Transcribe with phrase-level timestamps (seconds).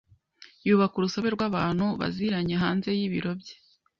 [0.67, 3.55] Yubaka urusobe rwabantu baziranye hanze yibiro bye.